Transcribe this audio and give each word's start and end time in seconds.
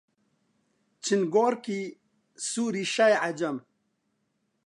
چنگۆڕکی 1.03 1.79
سووری 2.47 2.83
شای 2.93 3.13
عەجەم... 3.23 3.57